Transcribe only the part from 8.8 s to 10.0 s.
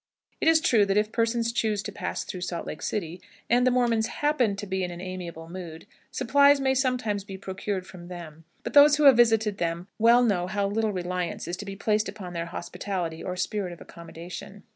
who have visited them